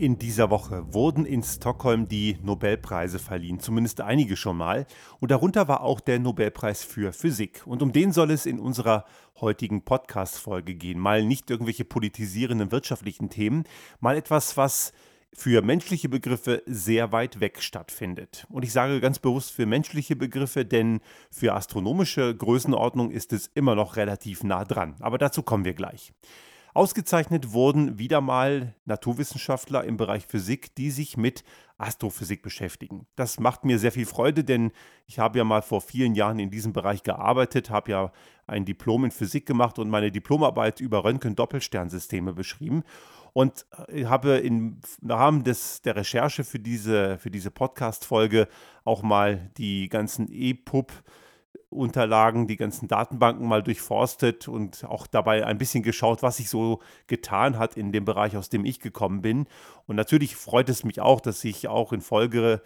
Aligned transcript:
In 0.00 0.18
dieser 0.18 0.48
Woche 0.48 0.94
wurden 0.94 1.26
in 1.26 1.42
Stockholm 1.42 2.08
die 2.08 2.38
Nobelpreise 2.42 3.18
verliehen, 3.18 3.60
zumindest 3.60 4.00
einige 4.00 4.34
schon 4.34 4.56
mal. 4.56 4.86
Und 5.18 5.30
darunter 5.30 5.68
war 5.68 5.82
auch 5.82 6.00
der 6.00 6.18
Nobelpreis 6.18 6.82
für 6.82 7.12
Physik. 7.12 7.60
Und 7.66 7.82
um 7.82 7.92
den 7.92 8.10
soll 8.10 8.30
es 8.30 8.46
in 8.46 8.58
unserer 8.60 9.04
heutigen 9.42 9.82
Podcast-Folge 9.84 10.74
gehen. 10.74 10.98
Mal 10.98 11.22
nicht 11.22 11.50
irgendwelche 11.50 11.84
politisierenden 11.84 12.72
wirtschaftlichen 12.72 13.28
Themen, 13.28 13.64
mal 14.00 14.16
etwas, 14.16 14.56
was 14.56 14.94
für 15.34 15.60
menschliche 15.60 16.08
Begriffe 16.08 16.62
sehr 16.64 17.12
weit 17.12 17.40
weg 17.40 17.62
stattfindet. 17.62 18.46
Und 18.48 18.64
ich 18.64 18.72
sage 18.72 19.02
ganz 19.02 19.18
bewusst 19.18 19.50
für 19.50 19.66
menschliche 19.66 20.16
Begriffe, 20.16 20.64
denn 20.64 21.00
für 21.30 21.52
astronomische 21.52 22.34
Größenordnung 22.34 23.10
ist 23.10 23.34
es 23.34 23.50
immer 23.52 23.74
noch 23.74 23.96
relativ 23.96 24.44
nah 24.44 24.64
dran. 24.64 24.94
Aber 25.00 25.18
dazu 25.18 25.42
kommen 25.42 25.66
wir 25.66 25.74
gleich. 25.74 26.14
Ausgezeichnet 26.72 27.52
wurden 27.52 27.98
wieder 27.98 28.20
mal 28.20 28.74
Naturwissenschaftler 28.84 29.84
im 29.84 29.96
Bereich 29.96 30.26
Physik, 30.26 30.74
die 30.76 30.90
sich 30.90 31.16
mit 31.16 31.44
Astrophysik 31.78 32.42
beschäftigen. 32.42 33.06
Das 33.16 33.40
macht 33.40 33.64
mir 33.64 33.78
sehr 33.78 33.92
viel 33.92 34.06
Freude, 34.06 34.44
denn 34.44 34.70
ich 35.06 35.18
habe 35.18 35.38
ja 35.38 35.44
mal 35.44 35.62
vor 35.62 35.80
vielen 35.80 36.14
Jahren 36.14 36.38
in 36.38 36.50
diesem 36.50 36.72
Bereich 36.72 37.02
gearbeitet, 37.02 37.70
habe 37.70 37.90
ja 37.90 38.12
ein 38.46 38.64
Diplom 38.64 39.06
in 39.06 39.10
Physik 39.10 39.46
gemacht 39.46 39.78
und 39.78 39.88
meine 39.88 40.12
Diplomarbeit 40.12 40.80
über 40.80 41.04
Röntgen-Doppelsternsysteme 41.04 42.34
beschrieben 42.34 42.84
und 43.32 43.66
äh, 43.88 44.04
habe 44.04 44.38
im 44.38 44.80
Rahmen 45.06 45.44
des, 45.44 45.82
der 45.82 45.96
Recherche 45.96 46.44
für 46.44 46.58
diese, 46.58 47.18
für 47.18 47.30
diese 47.30 47.50
Podcast-Folge 47.50 48.48
auch 48.84 49.02
mal 49.02 49.50
die 49.56 49.88
ganzen 49.88 50.28
EPUB 50.30 50.92
Unterlagen, 51.68 52.48
die 52.48 52.56
ganzen 52.56 52.88
Datenbanken 52.88 53.46
mal 53.46 53.62
durchforstet 53.62 54.48
und 54.48 54.84
auch 54.84 55.06
dabei 55.06 55.46
ein 55.46 55.58
bisschen 55.58 55.84
geschaut, 55.84 56.22
was 56.22 56.38
sich 56.38 56.50
so 56.50 56.80
getan 57.06 57.58
hat 57.58 57.76
in 57.76 57.92
dem 57.92 58.04
Bereich, 58.04 58.36
aus 58.36 58.48
dem 58.48 58.64
ich 58.64 58.80
gekommen 58.80 59.22
bin. 59.22 59.46
Und 59.86 59.96
natürlich 59.96 60.34
freut 60.34 60.68
es 60.68 60.82
mich 60.82 61.00
auch, 61.00 61.20
dass 61.20 61.44
ich 61.44 61.68
auch 61.68 61.92
in 61.92 62.00
Folge 62.00 62.62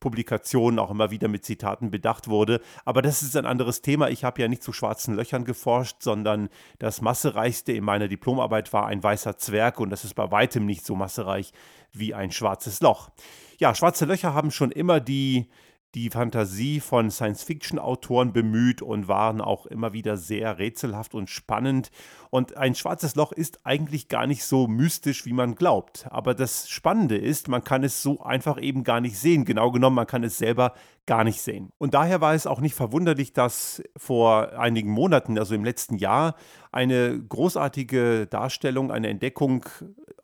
Publikationen 0.00 0.78
auch 0.78 0.90
immer 0.90 1.10
wieder 1.10 1.28
mit 1.28 1.44
Zitaten 1.44 1.90
bedacht 1.90 2.28
wurde. 2.28 2.60
Aber 2.84 3.02
das 3.02 3.22
ist 3.22 3.36
ein 3.36 3.46
anderes 3.46 3.82
Thema. 3.82 4.08
Ich 4.08 4.24
habe 4.24 4.40
ja 4.40 4.48
nicht 4.48 4.62
zu 4.62 4.72
schwarzen 4.72 5.14
Löchern 5.14 5.44
geforscht, 5.44 6.02
sondern 6.02 6.48
das 6.78 7.00
massereichste 7.00 7.72
in 7.72 7.84
meiner 7.84 8.08
Diplomarbeit 8.08 8.72
war 8.72 8.86
ein 8.86 9.02
weißer 9.02 9.36
Zwerg 9.38 9.80
und 9.80 9.90
das 9.90 10.04
ist 10.04 10.14
bei 10.14 10.30
weitem 10.30 10.66
nicht 10.66 10.84
so 10.84 10.94
massereich 10.94 11.52
wie 11.92 12.14
ein 12.14 12.30
schwarzes 12.30 12.80
Loch. 12.80 13.10
Ja, 13.58 13.74
schwarze 13.74 14.04
Löcher 14.04 14.34
haben 14.34 14.50
schon 14.50 14.70
immer 14.70 15.00
die 15.00 15.48
die 15.94 16.10
Fantasie 16.10 16.80
von 16.80 17.10
Science-Fiction-Autoren 17.10 18.32
bemüht 18.32 18.82
und 18.82 19.08
waren 19.08 19.40
auch 19.40 19.66
immer 19.66 19.92
wieder 19.92 20.16
sehr 20.16 20.58
rätselhaft 20.58 21.14
und 21.14 21.30
spannend. 21.30 21.90
Und 22.30 22.56
ein 22.56 22.74
schwarzes 22.74 23.14
Loch 23.14 23.32
ist 23.32 23.60
eigentlich 23.64 24.08
gar 24.08 24.26
nicht 24.26 24.44
so 24.44 24.66
mystisch, 24.66 25.24
wie 25.24 25.32
man 25.32 25.54
glaubt. 25.54 26.06
Aber 26.10 26.34
das 26.34 26.68
Spannende 26.68 27.16
ist, 27.16 27.48
man 27.48 27.64
kann 27.64 27.82
es 27.82 28.02
so 28.02 28.20
einfach 28.20 28.60
eben 28.60 28.84
gar 28.84 29.00
nicht 29.00 29.18
sehen. 29.18 29.44
Genau 29.46 29.70
genommen, 29.70 29.96
man 29.96 30.06
kann 30.06 30.24
es 30.24 30.36
selber 30.36 30.74
gar 31.06 31.24
nicht 31.24 31.40
sehen. 31.40 31.70
Und 31.78 31.94
daher 31.94 32.20
war 32.20 32.34
es 32.34 32.46
auch 32.46 32.60
nicht 32.60 32.74
verwunderlich, 32.74 33.32
dass 33.32 33.82
vor 33.96 34.58
einigen 34.58 34.90
Monaten, 34.90 35.38
also 35.38 35.54
im 35.54 35.64
letzten 35.64 35.96
Jahr, 35.96 36.34
eine 36.72 37.18
großartige 37.18 38.26
Darstellung, 38.26 38.90
eine 38.90 39.08
Entdeckung 39.08 39.64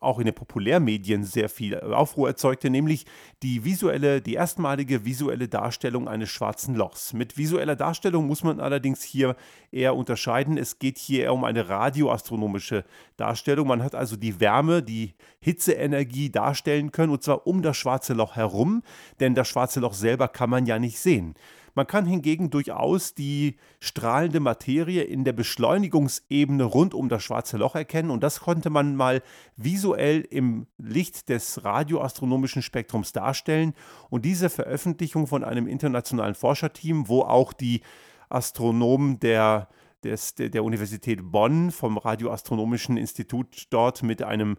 auch 0.03 0.19
in 0.19 0.25
den 0.25 0.35
Populärmedien 0.35 1.23
sehr 1.23 1.49
viel 1.49 1.79
Aufruhr 1.79 2.27
erzeugte, 2.27 2.69
nämlich 2.69 3.05
die 3.41 3.63
visuelle, 3.63 4.21
die 4.21 4.35
erstmalige 4.35 5.05
visuelle 5.05 5.47
Darstellung 5.47 6.07
eines 6.07 6.29
schwarzen 6.29 6.75
Lochs. 6.75 7.13
Mit 7.13 7.37
visueller 7.37 7.75
Darstellung 7.75 8.27
muss 8.27 8.43
man 8.43 8.59
allerdings 8.59 9.01
hier 9.01 9.35
eher 9.71 9.95
unterscheiden. 9.95 10.57
Es 10.57 10.77
geht 10.77 10.97
hier 10.97 11.23
eher 11.23 11.33
um 11.33 11.43
eine 11.43 11.69
radioastronomische 11.69 12.83
Darstellung. 13.17 13.67
Man 13.67 13.81
hat 13.81 13.95
also 13.95 14.15
die 14.15 14.39
Wärme, 14.39 14.83
die 14.83 15.13
Hitzeenergie 15.39 16.29
darstellen 16.29 16.91
können, 16.91 17.11
und 17.11 17.23
zwar 17.23 17.47
um 17.47 17.61
das 17.61 17.77
schwarze 17.77 18.13
Loch 18.13 18.35
herum, 18.35 18.83
denn 19.19 19.35
das 19.35 19.47
schwarze 19.47 19.79
Loch 19.79 19.93
selber 19.93 20.27
kann 20.27 20.49
man 20.49 20.65
ja 20.65 20.79
nicht 20.79 20.99
sehen. 20.99 21.35
Man 21.75 21.87
kann 21.87 22.05
hingegen 22.05 22.49
durchaus 22.49 23.15
die 23.15 23.57
strahlende 23.79 24.39
Materie 24.39 25.03
in 25.03 25.23
der 25.23 25.33
Beschleunigungsebene 25.33 26.63
rund 26.63 26.93
um 26.93 27.09
das 27.09 27.23
schwarze 27.23 27.57
Loch 27.57 27.75
erkennen. 27.75 28.11
Und 28.11 28.21
das 28.21 28.41
konnte 28.41 28.69
man 28.69 28.95
mal 28.95 29.23
visuell 29.57 30.21
im 30.21 30.67
Licht 30.77 31.29
des 31.29 31.63
radioastronomischen 31.63 32.61
Spektrums 32.61 33.11
darstellen. 33.11 33.73
Und 34.09 34.25
diese 34.25 34.49
Veröffentlichung 34.49 35.25
von 35.25 35.43
einem 35.43 35.67
internationalen 35.67 36.35
Forscherteam, 36.35 37.07
wo 37.07 37.21
auch 37.21 37.53
die 37.53 37.81
Astronomen 38.29 39.19
der 39.19 39.67
des, 40.03 40.35
der 40.35 40.63
Universität 40.63 41.19
Bonn 41.23 41.71
vom 41.71 41.97
Radioastronomischen 41.97 42.97
Institut 42.97 43.67
dort 43.69 44.03
mit 44.03 44.21
einem, 44.23 44.57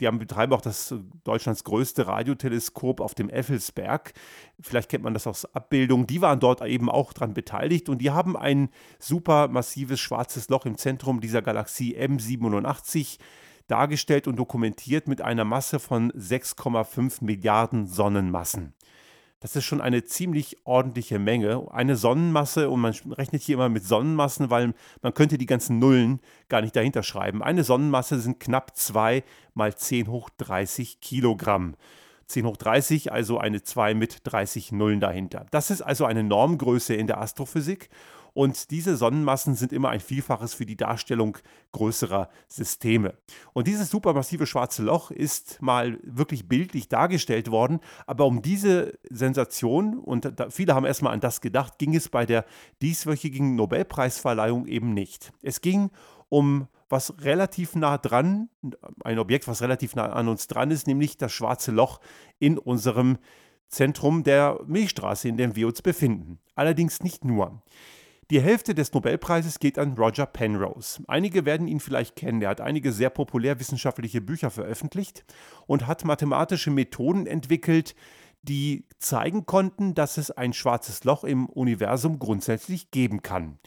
die 0.00 0.06
haben, 0.06 0.18
betreiben 0.18 0.52
auch 0.52 0.60
das 0.60 0.94
Deutschlands 1.24 1.64
größte 1.64 2.06
Radioteleskop 2.06 3.00
auf 3.00 3.14
dem 3.14 3.28
Effelsberg. 3.28 4.12
Vielleicht 4.60 4.90
kennt 4.90 5.04
man 5.04 5.14
das 5.14 5.26
aus 5.26 5.44
Abbildungen. 5.54 6.06
Die 6.06 6.20
waren 6.20 6.40
dort 6.40 6.62
eben 6.62 6.90
auch 6.90 7.12
daran 7.12 7.34
beteiligt 7.34 7.88
und 7.88 7.98
die 7.98 8.10
haben 8.10 8.36
ein 8.36 8.70
super 8.98 9.48
massives 9.48 10.00
schwarzes 10.00 10.48
Loch 10.48 10.66
im 10.66 10.78
Zentrum 10.78 11.20
dieser 11.20 11.42
Galaxie 11.42 11.96
M87 11.96 13.18
dargestellt 13.68 14.26
und 14.26 14.36
dokumentiert 14.36 15.08
mit 15.08 15.20
einer 15.20 15.44
Masse 15.44 15.78
von 15.78 16.10
6,5 16.12 17.22
Milliarden 17.22 17.86
Sonnenmassen. 17.86 18.74
Das 19.40 19.54
ist 19.54 19.64
schon 19.64 19.80
eine 19.80 20.04
ziemlich 20.04 20.58
ordentliche 20.64 21.20
Menge. 21.20 21.68
Eine 21.70 21.94
Sonnenmasse, 21.94 22.70
und 22.70 22.80
man 22.80 22.92
rechnet 23.12 23.42
hier 23.42 23.54
immer 23.54 23.68
mit 23.68 23.84
Sonnenmassen, 23.84 24.50
weil 24.50 24.74
man 25.00 25.14
könnte 25.14 25.38
die 25.38 25.46
ganzen 25.46 25.78
Nullen 25.78 26.20
gar 26.48 26.60
nicht 26.60 26.74
dahinter 26.74 27.04
schreiben. 27.04 27.42
Eine 27.42 27.62
Sonnenmasse 27.62 28.18
sind 28.18 28.40
knapp 28.40 28.76
2 28.76 29.22
mal 29.54 29.76
10 29.76 30.08
hoch 30.08 30.28
30 30.38 31.00
Kilogramm. 31.00 31.76
10 32.26 32.46
hoch 32.46 32.56
30, 32.56 33.12
also 33.12 33.38
eine 33.38 33.62
2 33.62 33.94
mit 33.94 34.18
30 34.24 34.72
Nullen 34.72 35.00
dahinter. 35.00 35.46
Das 35.52 35.70
ist 35.70 35.82
also 35.82 36.04
eine 36.04 36.24
Normgröße 36.24 36.94
in 36.94 37.06
der 37.06 37.20
Astrophysik 37.20 37.90
und 38.34 38.70
diese 38.70 38.96
Sonnenmassen 38.96 39.54
sind 39.54 39.72
immer 39.72 39.90
ein 39.90 40.00
Vielfaches 40.00 40.54
für 40.54 40.66
die 40.66 40.76
Darstellung 40.76 41.38
größerer 41.72 42.28
Systeme. 42.48 43.14
Und 43.52 43.66
dieses 43.66 43.90
supermassive 43.90 44.46
schwarze 44.46 44.82
Loch 44.82 45.10
ist 45.10 45.60
mal 45.60 45.98
wirklich 46.02 46.48
bildlich 46.48 46.88
dargestellt 46.88 47.50
worden, 47.50 47.80
aber 48.06 48.26
um 48.26 48.42
diese 48.42 48.98
Sensation, 49.10 49.98
und 49.98 50.32
viele 50.50 50.74
haben 50.74 50.86
erstmal 50.86 51.12
an 51.12 51.20
das 51.20 51.40
gedacht, 51.40 51.78
ging 51.78 51.94
es 51.94 52.08
bei 52.08 52.26
der 52.26 52.44
dieswöchigen 52.82 53.56
Nobelpreisverleihung 53.56 54.66
eben 54.66 54.94
nicht. 54.94 55.32
Es 55.42 55.60
ging 55.60 55.90
um 56.28 56.68
was 56.88 57.22
relativ 57.22 57.74
nah 57.74 57.98
dran, 57.98 58.48
ein 59.04 59.18
Objekt, 59.18 59.46
was 59.46 59.60
relativ 59.60 59.94
nah 59.94 60.10
an 60.10 60.28
uns 60.28 60.46
dran 60.46 60.70
ist, 60.70 60.86
nämlich 60.86 61.16
das 61.18 61.32
schwarze 61.32 61.70
Loch 61.70 62.00
in 62.38 62.58
unserem 62.58 63.18
Zentrum 63.68 64.22
der 64.22 64.60
Milchstraße, 64.66 65.28
in 65.28 65.36
dem 65.36 65.54
wir 65.54 65.66
uns 65.66 65.82
befinden. 65.82 66.38
Allerdings 66.54 67.02
nicht 67.02 67.24
nur. 67.24 67.62
Die 68.30 68.42
Hälfte 68.42 68.74
des 68.74 68.92
Nobelpreises 68.92 69.58
geht 69.58 69.78
an 69.78 69.94
Roger 69.94 70.26
Penrose. 70.26 71.02
Einige 71.08 71.46
werden 71.46 71.66
ihn 71.66 71.80
vielleicht 71.80 72.14
kennen. 72.14 72.42
Er 72.42 72.50
hat 72.50 72.60
einige 72.60 72.92
sehr 72.92 73.08
populärwissenschaftliche 73.08 74.20
Bücher 74.20 74.50
veröffentlicht 74.50 75.24
und 75.66 75.86
hat 75.86 76.04
mathematische 76.04 76.70
Methoden 76.70 77.26
entwickelt, 77.26 77.94
die 78.42 78.84
zeigen 78.98 79.46
konnten, 79.46 79.94
dass 79.94 80.18
es 80.18 80.30
ein 80.30 80.52
schwarzes 80.52 81.04
Loch 81.04 81.24
im 81.24 81.46
Universum 81.46 82.18
grundsätzlich 82.18 82.90
geben 82.90 83.22
kann. 83.22 83.58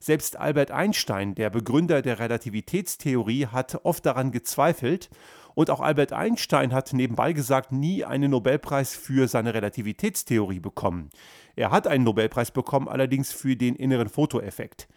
Selbst 0.00 0.38
Albert 0.38 0.70
Einstein, 0.70 1.34
der 1.34 1.48
Begründer 1.48 2.02
der 2.02 2.18
Relativitätstheorie, 2.18 3.46
hat 3.46 3.80
oft 3.84 4.04
daran 4.04 4.32
gezweifelt 4.32 5.08
und 5.54 5.70
auch 5.70 5.80
Albert 5.80 6.12
Einstein 6.12 6.72
hat 6.72 6.92
nebenbei 6.92 7.32
gesagt 7.32 7.72
nie 7.72 8.04
einen 8.04 8.30
Nobelpreis 8.30 8.94
für 8.94 9.28
seine 9.28 9.54
Relativitätstheorie 9.54 10.60
bekommen. 10.60 11.10
Er 11.56 11.70
hat 11.70 11.86
einen 11.86 12.04
Nobelpreis 12.04 12.50
bekommen, 12.50 12.88
allerdings 12.88 13.32
für 13.32 13.56
den 13.56 13.76
inneren 13.76 14.08
Fotoeffekt. 14.08 14.88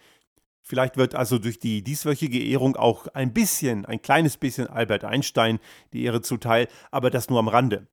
Vielleicht 0.66 0.96
wird 0.96 1.14
also 1.14 1.38
durch 1.38 1.58
die 1.58 1.82
dieswöchige 1.84 2.42
Ehrung 2.42 2.76
auch 2.76 3.06
ein 3.08 3.34
bisschen, 3.34 3.84
ein 3.84 4.00
kleines 4.00 4.38
bisschen 4.38 4.66
Albert 4.66 5.04
Einstein 5.04 5.58
die 5.92 6.04
Ehre 6.04 6.22
zuteil, 6.22 6.68
aber 6.90 7.10
das 7.10 7.28
nur 7.28 7.38
am 7.38 7.48
Rande. 7.48 7.86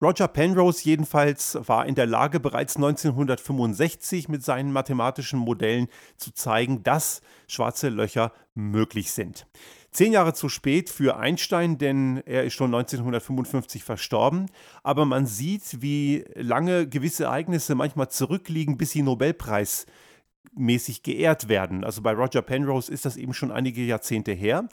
Roger 0.00 0.28
Penrose 0.28 0.84
jedenfalls 0.84 1.58
war 1.62 1.86
in 1.86 1.94
der 1.94 2.06
Lage, 2.06 2.38
bereits 2.38 2.76
1965 2.76 4.28
mit 4.28 4.44
seinen 4.44 4.70
mathematischen 4.70 5.38
Modellen 5.38 5.88
zu 6.16 6.32
zeigen, 6.32 6.82
dass 6.82 7.20
schwarze 7.48 7.88
Löcher 7.88 8.32
möglich 8.54 9.12
sind. 9.12 9.46
Zehn 9.94 10.12
Jahre 10.12 10.34
zu 10.34 10.48
spät 10.48 10.90
für 10.90 11.18
Einstein, 11.18 11.78
denn 11.78 12.20
er 12.26 12.42
ist 12.42 12.54
schon 12.54 12.74
1955 12.74 13.84
verstorben. 13.84 14.50
Aber 14.82 15.04
man 15.04 15.24
sieht, 15.24 15.82
wie 15.82 16.24
lange 16.34 16.88
gewisse 16.88 17.24
Ereignisse 17.24 17.76
manchmal 17.76 18.08
zurückliegen, 18.08 18.76
bis 18.76 18.90
sie 18.90 19.02
Nobelpreismäßig 19.02 21.04
geehrt 21.04 21.48
werden. 21.48 21.84
Also 21.84 22.02
bei 22.02 22.12
Roger 22.12 22.42
Penrose 22.42 22.90
ist 22.90 23.04
das 23.04 23.16
eben 23.16 23.34
schon 23.34 23.52
einige 23.52 23.82
Jahrzehnte 23.82 24.32
her. 24.32 24.68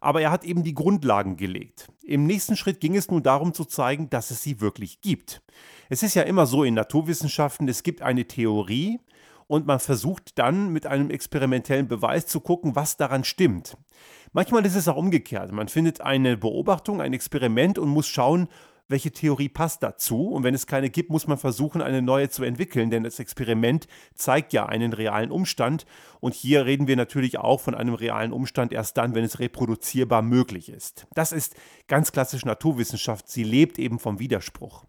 Aber 0.00 0.20
er 0.20 0.32
hat 0.32 0.42
eben 0.42 0.64
die 0.64 0.74
Grundlagen 0.74 1.36
gelegt. 1.36 1.86
Im 2.02 2.26
nächsten 2.26 2.56
Schritt 2.56 2.80
ging 2.80 2.96
es 2.96 3.08
nun 3.08 3.22
darum 3.22 3.54
zu 3.54 3.64
zeigen, 3.64 4.10
dass 4.10 4.32
es 4.32 4.42
sie 4.42 4.60
wirklich 4.60 5.00
gibt. 5.00 5.40
Es 5.88 6.02
ist 6.02 6.14
ja 6.14 6.22
immer 6.22 6.46
so 6.46 6.64
in 6.64 6.74
Naturwissenschaften, 6.74 7.68
es 7.68 7.84
gibt 7.84 8.02
eine 8.02 8.26
Theorie 8.26 8.98
und 9.46 9.66
man 9.66 9.80
versucht 9.80 10.38
dann 10.38 10.72
mit 10.72 10.86
einem 10.86 11.10
experimentellen 11.10 11.88
Beweis 11.88 12.26
zu 12.26 12.40
gucken, 12.40 12.76
was 12.76 12.96
daran 12.96 13.24
stimmt. 13.24 13.76
Manchmal 14.32 14.66
ist 14.66 14.74
es 14.74 14.88
auch 14.88 14.96
umgekehrt. 14.96 15.52
Man 15.52 15.68
findet 15.68 16.00
eine 16.00 16.36
Beobachtung, 16.36 17.00
ein 17.00 17.12
Experiment 17.12 17.78
und 17.78 17.88
muss 17.88 18.08
schauen, 18.08 18.48
welche 18.88 19.10
Theorie 19.10 19.48
passt 19.48 19.82
dazu. 19.82 20.28
Und 20.28 20.42
wenn 20.42 20.54
es 20.54 20.66
keine 20.66 20.90
gibt, 20.90 21.10
muss 21.10 21.26
man 21.26 21.38
versuchen, 21.38 21.82
eine 21.82 22.02
neue 22.02 22.28
zu 22.28 22.44
entwickeln, 22.44 22.90
denn 22.90 23.02
das 23.02 23.18
Experiment 23.18 23.86
zeigt 24.14 24.52
ja 24.52 24.66
einen 24.66 24.92
realen 24.92 25.30
Umstand. 25.30 25.86
Und 26.20 26.34
hier 26.34 26.66
reden 26.66 26.86
wir 26.86 26.96
natürlich 26.96 27.38
auch 27.38 27.60
von 27.60 27.74
einem 27.74 27.94
realen 27.94 28.32
Umstand 28.32 28.72
erst 28.72 28.96
dann, 28.96 29.14
wenn 29.14 29.24
es 29.24 29.38
reproduzierbar 29.38 30.22
möglich 30.22 30.68
ist. 30.68 31.06
Das 31.14 31.32
ist 31.32 31.54
ganz 31.88 32.12
klassisch 32.12 32.44
Naturwissenschaft. 32.44 33.28
Sie 33.28 33.44
lebt 33.44 33.78
eben 33.78 33.98
vom 33.98 34.18
Widerspruch. 34.18 34.84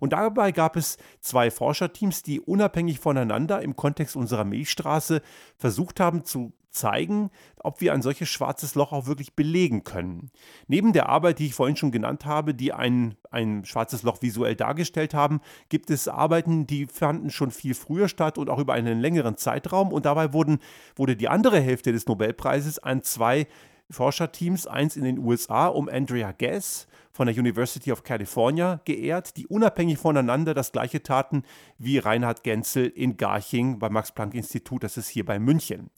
Und 0.00 0.12
dabei 0.12 0.52
gab 0.52 0.76
es 0.76 0.98
zwei 1.20 1.50
Forscherteams, 1.50 2.22
die 2.22 2.40
unabhängig 2.40 3.00
voneinander 3.00 3.60
im 3.62 3.76
Kontext 3.76 4.16
unserer 4.16 4.44
Milchstraße 4.44 5.22
versucht 5.56 6.00
haben 6.00 6.24
zu 6.24 6.52
zeigen, 6.78 7.30
ob 7.58 7.80
wir 7.80 7.92
ein 7.92 8.02
solches 8.02 8.28
schwarzes 8.28 8.74
Loch 8.74 8.92
auch 8.92 9.06
wirklich 9.06 9.34
belegen 9.34 9.84
können. 9.84 10.30
Neben 10.66 10.92
der 10.92 11.08
Arbeit, 11.08 11.38
die 11.38 11.46
ich 11.46 11.54
vorhin 11.54 11.76
schon 11.76 11.90
genannt 11.90 12.24
habe, 12.24 12.54
die 12.54 12.72
ein, 12.72 13.16
ein 13.30 13.64
schwarzes 13.64 14.02
Loch 14.02 14.22
visuell 14.22 14.54
dargestellt 14.54 15.14
haben, 15.14 15.40
gibt 15.68 15.90
es 15.90 16.08
Arbeiten, 16.08 16.66
die 16.66 16.86
fanden 16.86 17.30
schon 17.30 17.50
viel 17.50 17.74
früher 17.74 18.08
statt 18.08 18.38
und 18.38 18.50
auch 18.50 18.58
über 18.58 18.74
einen 18.74 19.00
längeren 19.00 19.36
Zeitraum. 19.36 19.92
Und 19.92 20.06
dabei 20.06 20.32
wurden, 20.32 20.58
wurde 20.96 21.16
die 21.16 21.28
andere 21.28 21.60
Hälfte 21.60 21.92
des 21.92 22.06
Nobelpreises 22.06 22.78
an 22.78 23.02
zwei 23.02 23.46
Forscherteams, 23.90 24.66
eins 24.66 24.96
in 24.96 25.04
den 25.04 25.18
USA 25.18 25.66
um 25.68 25.88
Andrea 25.88 26.32
Gass 26.32 26.86
von 27.18 27.26
der 27.26 27.36
University 27.36 27.90
of 27.90 28.04
California 28.04 28.80
geehrt, 28.84 29.36
die 29.36 29.46
unabhängig 29.46 29.98
voneinander 29.98 30.54
das 30.54 30.72
gleiche 30.72 31.02
taten 31.02 31.42
wie 31.78 31.98
Reinhard 31.98 32.44
Genzel 32.44 32.86
in 32.86 33.16
Garching 33.16 33.78
beim 33.78 33.94
Max-Planck-Institut, 33.94 34.84
das 34.84 34.96
ist 34.96 35.08
hier 35.08 35.24
bei 35.24 35.38
München. 35.38 35.90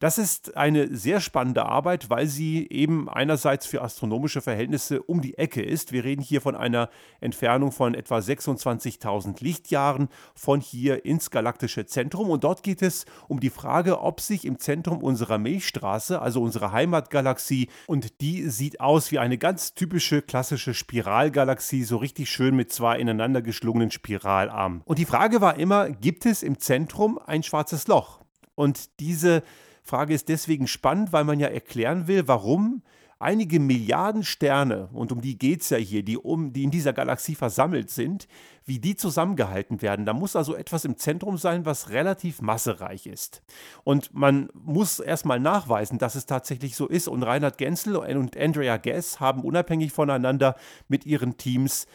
Das 0.00 0.18
ist 0.18 0.56
eine 0.56 0.94
sehr 0.94 1.20
spannende 1.20 1.66
Arbeit, 1.66 2.10
weil 2.10 2.26
sie 2.26 2.68
eben 2.70 3.08
einerseits 3.08 3.66
für 3.66 3.82
astronomische 3.82 4.40
Verhältnisse 4.40 5.02
um 5.02 5.20
die 5.20 5.38
Ecke 5.38 5.62
ist. 5.62 5.92
Wir 5.92 6.04
reden 6.04 6.22
hier 6.22 6.40
von 6.40 6.56
einer 6.56 6.90
Entfernung 7.20 7.72
von 7.72 7.94
etwa 7.94 8.18
26.000 8.18 9.42
Lichtjahren 9.42 10.08
von 10.34 10.60
hier 10.60 11.04
ins 11.04 11.30
galaktische 11.30 11.86
Zentrum. 11.86 12.30
Und 12.30 12.44
dort 12.44 12.62
geht 12.62 12.82
es 12.82 13.04
um 13.28 13.40
die 13.40 13.50
Frage, 13.50 14.00
ob 14.00 14.20
sich 14.20 14.44
im 14.44 14.58
Zentrum 14.58 15.02
unserer 15.02 15.38
Milchstraße, 15.38 16.20
also 16.20 16.42
unserer 16.42 16.72
Heimatgalaxie, 16.72 17.68
und 17.86 18.20
die 18.20 18.48
sieht 18.48 18.80
aus 18.80 19.10
wie 19.12 19.18
eine 19.18 19.38
ganz 19.38 19.74
typische 19.74 20.22
klassische 20.22 20.74
Spiralgalaxie, 20.74 21.84
so 21.84 21.96
richtig 21.98 22.30
schön 22.30 22.56
mit 22.56 22.72
zwei 22.72 22.98
ineinander 22.98 23.42
geschlungenen 23.42 23.90
Spiralarmen. 23.90 24.82
Und 24.84 24.98
die 24.98 25.04
Frage 25.04 25.40
war 25.40 25.58
immer, 25.58 25.90
gibt 25.90 26.26
es 26.26 26.42
im 26.42 26.58
Zentrum 26.58 27.18
ein 27.18 27.42
schwarzes 27.42 27.86
Loch? 27.86 28.20
Und 28.54 29.00
diese 29.00 29.42
Frage 29.84 30.14
ist 30.14 30.28
deswegen 30.28 30.66
spannend, 30.66 31.12
weil 31.12 31.24
man 31.24 31.38
ja 31.38 31.48
erklären 31.48 32.06
will, 32.06 32.26
warum 32.26 32.82
einige 33.18 33.60
Milliarden 33.60 34.22
Sterne, 34.22 34.88
und 34.92 35.12
um 35.12 35.20
die 35.20 35.38
geht 35.38 35.62
es 35.62 35.70
ja 35.70 35.76
hier, 35.76 36.02
die, 36.02 36.16
um, 36.16 36.52
die 36.52 36.64
in 36.64 36.70
dieser 36.70 36.92
Galaxie 36.92 37.34
versammelt 37.34 37.90
sind, 37.90 38.26
wie 38.64 38.78
die 38.78 38.96
zusammengehalten 38.96 39.82
werden. 39.82 40.06
Da 40.06 40.12
muss 40.12 40.36
also 40.36 40.54
etwas 40.54 40.84
im 40.84 40.96
Zentrum 40.96 41.36
sein, 41.36 41.66
was 41.66 41.90
relativ 41.90 42.40
massereich 42.40 43.06
ist. 43.06 43.42
Und 43.84 44.12
man 44.14 44.48
muss 44.54 45.00
erstmal 45.00 45.38
nachweisen, 45.38 45.98
dass 45.98 46.14
es 46.14 46.26
tatsächlich 46.26 46.76
so 46.76 46.86
ist. 46.86 47.08
Und 47.08 47.22
Reinhard 47.22 47.58
Genzel 47.58 47.96
und 47.96 48.36
Andrea 48.36 48.78
Guess 48.78 49.20
haben 49.20 49.42
unabhängig 49.42 49.92
voneinander 49.92 50.56
mit 50.88 51.06
ihren 51.06 51.36
Teams 51.36 51.86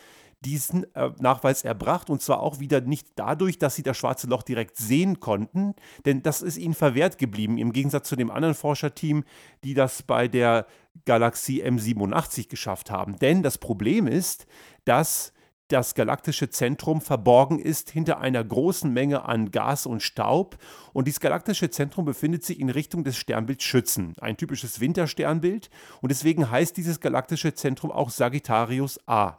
diesen 0.42 0.94
äh, 0.96 1.12
Nachweis 1.20 1.64
erbracht 1.64 2.10
und 2.10 2.22
zwar 2.22 2.42
auch 2.42 2.60
wieder 2.60 2.82
nicht 2.82 3.08
dadurch, 3.16 3.58
dass 3.58 3.76
sie 3.76 3.84
das 3.84 3.98
schwarze 3.98 4.28
Loch 4.28 4.44
direkt 4.44 4.78
sehen 4.78 5.20
konnten, 5.20 5.76
denn 6.06 6.24
das 6.24 6.42
ist 6.42 6.58
ihnen 6.58 6.74
verwehrt 6.74 7.18
geblieben, 7.18 7.58
im 7.58 7.74
Gegensatz 7.74 8.08
zu 8.08 8.16
dem 8.16 8.32
anderen 8.32 8.56
Forscherteam, 8.56 9.24
die 9.64 9.74
das 9.74 10.04
bei 10.04 10.28
der 10.28 10.66
Galaxie 11.06 11.64
M87 11.64 12.48
geschafft 12.50 12.90
haben. 12.90 13.18
Denn 13.20 13.44
das 13.44 13.58
Problem 13.58 14.08
ist, 14.08 14.48
dass 14.86 15.34
das 15.70 15.94
galaktische 15.94 16.50
Zentrum 16.50 17.00
verborgen 17.00 17.60
ist 17.60 17.92
hinter 17.92 18.20
einer 18.20 18.44
großen 18.44 18.92
Menge 18.92 19.26
an 19.26 19.52
Gas 19.52 19.86
und 19.86 20.02
Staub. 20.02 20.58
Und 20.94 21.06
dieses 21.06 21.20
galaktische 21.20 21.70
Zentrum 21.70 22.06
befindet 22.06 22.44
sich 22.44 22.60
in 22.60 22.72
Richtung 22.72 23.04
des 23.04 23.18
Sternbilds 23.18 23.64
Schützen, 23.64 24.16
ein 24.20 24.36
typisches 24.36 24.80
Wintersternbild. 24.80 25.70
Und 26.02 26.10
deswegen 26.10 26.50
heißt 26.50 26.76
dieses 26.76 27.00
galaktische 27.00 27.54
Zentrum 27.54 27.92
auch 27.92 28.10
Sagittarius 28.10 29.00
A. 29.08 29.38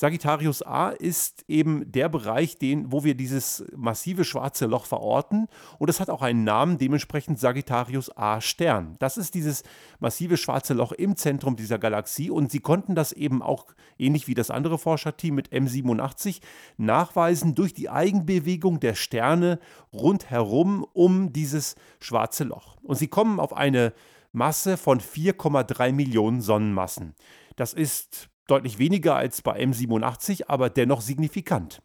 Sagittarius 0.00 0.62
A 0.62 0.88
ist 0.88 1.44
eben 1.46 1.92
der 1.92 2.08
Bereich, 2.08 2.56
den, 2.56 2.90
wo 2.90 3.04
wir 3.04 3.14
dieses 3.14 3.66
massive 3.76 4.24
schwarze 4.24 4.64
Loch 4.64 4.86
verorten. 4.86 5.46
Und 5.78 5.90
es 5.90 6.00
hat 6.00 6.08
auch 6.08 6.22
einen 6.22 6.42
Namen, 6.42 6.78
dementsprechend 6.78 7.38
Sagittarius 7.38 8.10
A 8.16 8.40
Stern. 8.40 8.96
Das 8.98 9.18
ist 9.18 9.34
dieses 9.34 9.62
massive 9.98 10.38
schwarze 10.38 10.72
Loch 10.72 10.92
im 10.92 11.16
Zentrum 11.16 11.54
dieser 11.54 11.78
Galaxie. 11.78 12.30
Und 12.30 12.50
sie 12.50 12.60
konnten 12.60 12.94
das 12.94 13.12
eben 13.12 13.42
auch, 13.42 13.66
ähnlich 13.98 14.26
wie 14.26 14.32
das 14.32 14.50
andere 14.50 14.78
Forscherteam 14.78 15.34
mit 15.34 15.50
M87, 15.52 16.40
nachweisen 16.78 17.54
durch 17.54 17.74
die 17.74 17.90
Eigenbewegung 17.90 18.80
der 18.80 18.94
Sterne 18.94 19.58
rundherum 19.92 20.86
um 20.94 21.30
dieses 21.34 21.74
schwarze 21.98 22.44
Loch. 22.44 22.78
Und 22.82 22.96
sie 22.96 23.08
kommen 23.08 23.38
auf 23.38 23.54
eine 23.54 23.92
Masse 24.32 24.78
von 24.78 24.98
4,3 24.98 25.92
Millionen 25.92 26.40
Sonnenmassen. 26.40 27.14
Das 27.56 27.74
ist 27.74 28.30
deutlich 28.50 28.78
weniger 28.78 29.16
als 29.16 29.42
bei 29.42 29.60
M87, 29.60 30.44
aber 30.48 30.70
dennoch 30.70 31.00
signifikant. 31.00 31.82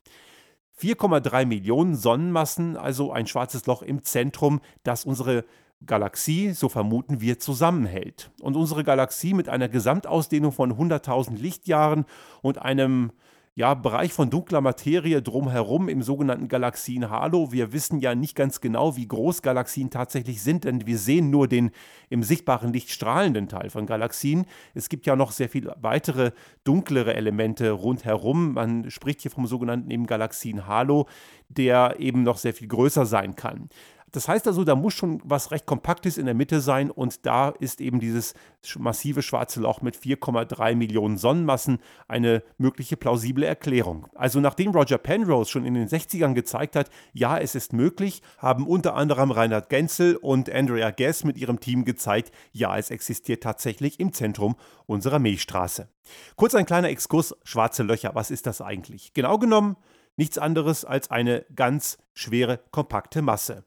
4,3 0.79 1.45
Millionen 1.45 1.95
Sonnenmassen, 1.95 2.75
also 2.75 3.11
ein 3.11 3.27
schwarzes 3.27 3.65
Loch 3.65 3.81
im 3.81 4.03
Zentrum, 4.03 4.59
das 4.83 5.05
unsere 5.05 5.45
Galaxie, 5.85 6.51
so 6.51 6.69
vermuten 6.69 7.21
wir, 7.21 7.39
zusammenhält. 7.39 8.31
Und 8.41 8.55
unsere 8.55 8.83
Galaxie 8.83 9.33
mit 9.33 9.49
einer 9.49 9.69
Gesamtausdehnung 9.69 10.51
von 10.51 10.73
100.000 10.73 11.37
Lichtjahren 11.37 12.05
und 12.41 12.57
einem 12.61 13.11
ja, 13.57 13.73
Bereich 13.73 14.11
von 14.11 14.29
dunkler 14.29 14.59
Materie 14.59 15.21
drumherum 15.21 15.87
im 15.87 16.03
sogenannten 16.03 16.49
Galaxienhalo. 16.49 17.53
Wir 17.53 17.71
wissen 17.71 18.01
ja 18.01 18.13
nicht 18.13 18.35
ganz 18.35 18.59
genau, 18.59 18.97
wie 18.97 19.07
groß 19.07 19.41
Galaxien 19.41 19.89
tatsächlich 19.89 20.43
sind, 20.43 20.65
denn 20.65 20.85
wir 20.85 20.97
sehen 20.97 21.29
nur 21.29 21.47
den 21.47 21.71
im 22.09 22.21
sichtbaren 22.21 22.73
Licht 22.73 22.91
strahlenden 22.91 23.47
Teil 23.47 23.69
von 23.69 23.85
Galaxien. 23.85 24.45
Es 24.73 24.89
gibt 24.89 25.05
ja 25.05 25.15
noch 25.15 25.31
sehr 25.31 25.47
viele 25.47 25.73
weitere 25.79 26.31
dunklere 26.65 27.13
Elemente 27.13 27.71
rundherum. 27.71 28.55
Man 28.55 28.91
spricht 28.91 29.21
hier 29.21 29.31
vom 29.31 29.47
sogenannten 29.47 29.89
eben 29.89 30.05
Galaxienhalo, 30.05 31.07
der 31.47 31.95
eben 31.97 32.23
noch 32.23 32.37
sehr 32.37 32.53
viel 32.53 32.67
größer 32.67 33.05
sein 33.05 33.37
kann. 33.37 33.69
Das 34.15 34.29
heißt 34.29 34.47
also, 34.47 34.63
da 34.63 34.75
muss 34.75 34.93
schon 34.93 35.21
was 35.25 35.51
recht 35.51 35.65
Kompaktes 35.65 36.17
in 36.17 36.25
der 36.25 36.35
Mitte 36.35 36.61
sein 36.61 36.89
und 36.89 37.25
da 37.25 37.49
ist 37.49 37.81
eben 37.81 37.99
dieses 37.99 38.33
massive 38.77 39.21
schwarze 39.21 39.59
Loch 39.59 39.81
mit 39.81 39.97
4,3 39.97 40.73
Millionen 40.75 41.17
Sonnenmassen 41.17 41.79
eine 42.07 42.41
mögliche 42.57 42.95
plausible 42.95 43.45
Erklärung. 43.45 44.07
Also 44.15 44.39
nachdem 44.39 44.71
Roger 44.71 44.97
Penrose 44.97 45.51
schon 45.51 45.65
in 45.65 45.73
den 45.73 45.89
60ern 45.89 46.33
gezeigt 46.33 46.77
hat, 46.77 46.89
ja, 47.11 47.37
es 47.37 47.55
ist 47.55 47.73
möglich, 47.73 48.21
haben 48.37 48.67
unter 48.67 48.95
anderem 48.95 49.31
Reinhard 49.31 49.67
Genzel 49.67 50.15
und 50.15 50.49
Andrea 50.49 50.91
Guess 50.91 51.25
mit 51.25 51.37
ihrem 51.37 51.59
Team 51.59 51.83
gezeigt, 51.83 52.31
ja, 52.53 52.77
es 52.77 52.91
existiert 52.91 53.43
tatsächlich 53.43 53.99
im 53.99 54.13
Zentrum 54.13 54.55
unserer 54.85 55.19
Milchstraße. 55.19 55.89
Kurz 56.37 56.55
ein 56.55 56.65
kleiner 56.65 56.87
Exkurs, 56.87 57.35
schwarze 57.43 57.83
Löcher, 57.83 58.15
was 58.15 58.31
ist 58.31 58.47
das 58.47 58.61
eigentlich? 58.61 59.13
Genau 59.13 59.37
genommen 59.37 59.75
nichts 60.17 60.37
anderes 60.37 60.85
als 60.85 61.11
eine 61.11 61.45
ganz 61.55 61.97
schwere, 62.13 62.59
kompakte 62.71 63.21
Masse. 63.21 63.65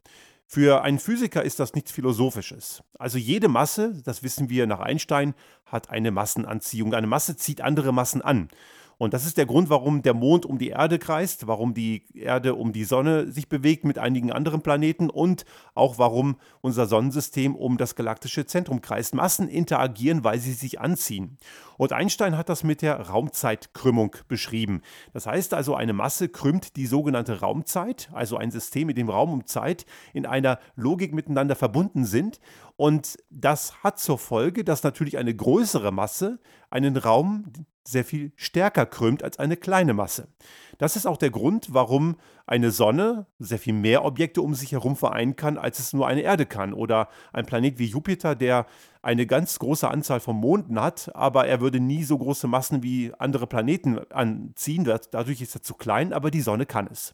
Für 0.50 0.80
einen 0.80 0.98
Physiker 0.98 1.42
ist 1.42 1.60
das 1.60 1.74
nichts 1.74 1.92
Philosophisches. 1.92 2.82
Also 2.98 3.18
jede 3.18 3.48
Masse, 3.48 4.00
das 4.02 4.22
wissen 4.22 4.48
wir 4.48 4.66
nach 4.66 4.80
Einstein, 4.80 5.34
hat 5.66 5.90
eine 5.90 6.10
Massenanziehung. 6.10 6.94
Eine 6.94 7.06
Masse 7.06 7.36
zieht 7.36 7.60
andere 7.60 7.92
Massen 7.92 8.22
an. 8.22 8.48
Und 8.98 9.14
das 9.14 9.24
ist 9.24 9.38
der 9.38 9.46
Grund, 9.46 9.70
warum 9.70 10.02
der 10.02 10.12
Mond 10.12 10.44
um 10.44 10.58
die 10.58 10.70
Erde 10.70 10.98
kreist, 10.98 11.46
warum 11.46 11.72
die 11.72 12.04
Erde 12.14 12.56
um 12.56 12.72
die 12.72 12.82
Sonne 12.82 13.30
sich 13.30 13.48
bewegt 13.48 13.84
mit 13.84 13.96
einigen 13.96 14.32
anderen 14.32 14.60
Planeten 14.60 15.08
und 15.08 15.44
auch 15.76 15.98
warum 15.98 16.36
unser 16.62 16.86
Sonnensystem 16.86 17.54
um 17.54 17.78
das 17.78 17.94
galaktische 17.94 18.44
Zentrum 18.44 18.80
kreist. 18.80 19.14
Massen 19.14 19.48
interagieren, 19.48 20.24
weil 20.24 20.40
sie 20.40 20.52
sich 20.52 20.80
anziehen. 20.80 21.38
Und 21.76 21.92
Einstein 21.92 22.36
hat 22.36 22.48
das 22.48 22.64
mit 22.64 22.82
der 22.82 23.00
Raumzeitkrümmung 23.00 24.16
beschrieben. 24.26 24.82
Das 25.12 25.26
heißt 25.26 25.54
also, 25.54 25.76
eine 25.76 25.92
Masse 25.92 26.28
krümmt 26.28 26.74
die 26.74 26.86
sogenannte 26.86 27.38
Raumzeit, 27.38 28.10
also 28.12 28.36
ein 28.36 28.50
System, 28.50 28.88
in 28.88 28.96
dem 28.96 29.08
Raum 29.08 29.32
und 29.32 29.48
Zeit 29.48 29.86
in 30.12 30.26
einer 30.26 30.58
Logik 30.74 31.14
miteinander 31.14 31.54
verbunden 31.54 32.04
sind. 32.04 32.40
Und 32.78 33.18
das 33.28 33.82
hat 33.82 33.98
zur 33.98 34.18
Folge, 34.18 34.62
dass 34.62 34.84
natürlich 34.84 35.18
eine 35.18 35.34
größere 35.34 35.90
Masse 35.90 36.38
einen 36.70 36.96
Raum 36.96 37.52
sehr 37.84 38.04
viel 38.04 38.30
stärker 38.36 38.86
krümmt 38.86 39.24
als 39.24 39.40
eine 39.40 39.56
kleine 39.56 39.94
Masse. 39.94 40.28
Das 40.78 40.94
ist 40.94 41.04
auch 41.04 41.16
der 41.16 41.30
Grund, 41.30 41.74
warum 41.74 42.18
eine 42.46 42.70
Sonne 42.70 43.26
sehr 43.40 43.58
viel 43.58 43.72
mehr 43.72 44.04
Objekte 44.04 44.42
um 44.42 44.54
sich 44.54 44.70
herum 44.70 44.94
vereinen 44.94 45.34
kann, 45.34 45.58
als 45.58 45.80
es 45.80 45.92
nur 45.92 46.06
eine 46.06 46.20
Erde 46.20 46.46
kann. 46.46 46.72
Oder 46.72 47.08
ein 47.32 47.46
Planet 47.46 47.80
wie 47.80 47.86
Jupiter, 47.86 48.36
der 48.36 48.64
eine 49.02 49.26
ganz 49.26 49.58
große 49.58 49.88
Anzahl 49.88 50.20
von 50.20 50.36
Monden 50.36 50.80
hat, 50.80 51.10
aber 51.16 51.48
er 51.48 51.60
würde 51.60 51.80
nie 51.80 52.04
so 52.04 52.16
große 52.16 52.46
Massen 52.46 52.84
wie 52.84 53.12
andere 53.18 53.48
Planeten 53.48 53.98
anziehen. 54.12 54.84
Dadurch 54.84 55.40
ist 55.40 55.56
er 55.56 55.62
zu 55.62 55.74
klein, 55.74 56.12
aber 56.12 56.30
die 56.30 56.42
Sonne 56.42 56.64
kann 56.64 56.86
es. 56.86 57.12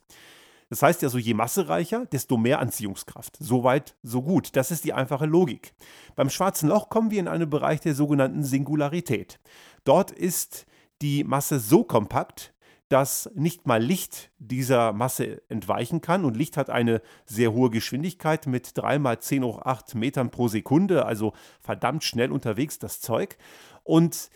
Das 0.75 0.83
heißt 0.83 1.04
also, 1.04 1.19
je 1.19 1.35
massereicher, 1.35 2.04
desto 2.07 2.37
mehr 2.37 2.59
Anziehungskraft. 2.59 3.37
Soweit, 3.38 3.95
so 4.02 4.23
gut. 4.23 4.57
Das 4.57 4.73
ist 4.73 4.83
die 4.83 4.93
einfache 4.93 5.25
Logik. 5.25 5.73
Beim 6.16 6.31
schwarzen 6.31 6.69
Loch 6.69 6.88
kommen 6.88 7.12
wir 7.12 7.21
in 7.21 7.28
einen 7.28 7.49
Bereich 7.49 7.78
der 7.78 7.95
sogenannten 7.95 8.43
Singularität. 8.43 9.38
Dort 9.85 10.11
ist 10.11 10.66
die 11.00 11.23
Masse 11.23 11.61
so 11.61 11.85
kompakt, 11.85 12.54
dass 12.88 13.31
nicht 13.37 13.69
mal 13.69 13.81
Licht 13.81 14.33
dieser 14.38 14.93
Masse 14.93 15.43
entweichen 15.49 16.00
kann. 16.00 16.25
Und 16.25 16.37
Licht 16.37 16.57
hat 16.57 16.71
eine 16.71 17.02
sehr 17.25 17.52
hohe 17.52 17.71
Geschwindigkeit 17.71 18.49
mit 18.49 18.76
3 18.76 18.99
mal 18.99 19.21
10 19.21 19.45
hoch 19.45 19.62
8 19.62 19.95
Metern 19.95 20.33
pro 20.33 20.49
Sekunde, 20.49 21.07
also 21.07 21.35
verdammt 21.61 22.02
schnell 22.02 22.33
unterwegs 22.33 22.81
das 22.81 23.00
Zeug. 23.00 23.37
Und 23.85 24.28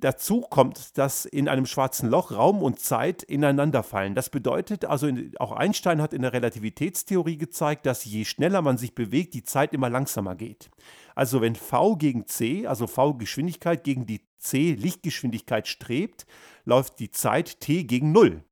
Dazu 0.00 0.42
kommt, 0.42 0.96
dass 0.96 1.24
in 1.24 1.48
einem 1.48 1.66
schwarzen 1.66 2.08
Loch 2.08 2.30
Raum 2.30 2.62
und 2.62 2.78
Zeit 2.78 3.24
ineinanderfallen. 3.24 4.14
Das 4.14 4.30
bedeutet 4.30 4.84
also, 4.84 5.10
auch 5.40 5.50
Einstein 5.50 6.00
hat 6.00 6.12
in 6.12 6.22
der 6.22 6.32
Relativitätstheorie 6.32 7.36
gezeigt, 7.36 7.84
dass 7.84 8.04
je 8.04 8.24
schneller 8.24 8.62
man 8.62 8.78
sich 8.78 8.94
bewegt, 8.94 9.34
die 9.34 9.42
Zeit 9.42 9.72
immer 9.72 9.90
langsamer 9.90 10.36
geht. 10.36 10.70
Also 11.16 11.40
wenn 11.40 11.56
v 11.56 11.96
gegen 11.96 12.28
c, 12.28 12.64
also 12.64 12.86
v 12.86 13.14
Geschwindigkeit 13.14 13.82
gegen 13.82 14.06
die 14.06 14.20
c 14.38 14.74
Lichtgeschwindigkeit 14.74 15.66
strebt, 15.66 16.26
läuft 16.64 17.00
die 17.00 17.10
Zeit 17.10 17.58
t 17.58 17.82
gegen 17.82 18.12
0. 18.12 18.44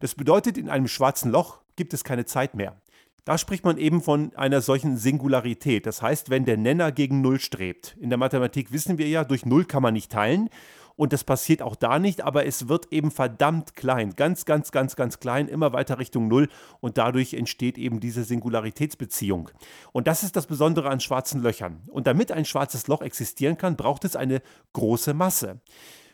Das 0.00 0.14
bedeutet, 0.14 0.56
in 0.56 0.70
einem 0.70 0.88
schwarzen 0.88 1.30
Loch 1.30 1.60
gibt 1.76 1.92
es 1.92 2.02
keine 2.02 2.24
Zeit 2.24 2.54
mehr. 2.54 2.80
Da 3.26 3.38
spricht 3.38 3.64
man 3.64 3.78
eben 3.78 4.02
von 4.02 4.34
einer 4.36 4.60
solchen 4.60 4.98
Singularität. 4.98 5.86
Das 5.86 6.02
heißt, 6.02 6.28
wenn 6.28 6.44
der 6.44 6.58
Nenner 6.58 6.92
gegen 6.92 7.22
Null 7.22 7.40
strebt. 7.40 7.96
In 7.98 8.10
der 8.10 8.18
Mathematik 8.18 8.70
wissen 8.70 8.98
wir 8.98 9.08
ja, 9.08 9.24
durch 9.24 9.46
Null 9.46 9.64
kann 9.64 9.82
man 9.82 9.94
nicht 9.94 10.12
teilen. 10.12 10.50
Und 10.96 11.12
das 11.12 11.24
passiert 11.24 11.60
auch 11.60 11.74
da 11.74 11.98
nicht, 11.98 12.22
aber 12.22 12.46
es 12.46 12.68
wird 12.68 12.92
eben 12.92 13.10
verdammt 13.10 13.74
klein, 13.74 14.14
ganz, 14.14 14.44
ganz, 14.44 14.70
ganz, 14.70 14.94
ganz 14.94 15.18
klein, 15.18 15.48
immer 15.48 15.72
weiter 15.72 15.98
Richtung 15.98 16.28
Null 16.28 16.48
und 16.80 16.98
dadurch 16.98 17.34
entsteht 17.34 17.78
eben 17.78 17.98
diese 17.98 18.22
Singularitätsbeziehung. 18.22 19.50
Und 19.92 20.06
das 20.06 20.22
ist 20.22 20.36
das 20.36 20.46
Besondere 20.46 20.90
an 20.90 21.00
schwarzen 21.00 21.42
Löchern. 21.42 21.82
Und 21.88 22.06
damit 22.06 22.30
ein 22.30 22.44
schwarzes 22.44 22.86
Loch 22.86 23.02
existieren 23.02 23.56
kann, 23.56 23.76
braucht 23.76 24.04
es 24.04 24.14
eine 24.14 24.40
große 24.72 25.14
Masse. 25.14 25.60